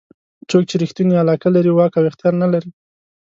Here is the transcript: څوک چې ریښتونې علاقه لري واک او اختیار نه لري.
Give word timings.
څوک 0.49 0.63
چې 0.69 0.75
ریښتونې 0.81 1.15
علاقه 1.23 1.47
لري 1.55 1.71
واک 1.73 1.93
او 1.97 2.07
اختیار 2.09 2.33
نه 2.41 2.47
لري. 2.53 2.69